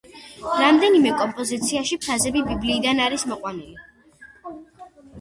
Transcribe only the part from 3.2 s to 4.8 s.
მოყვანილი.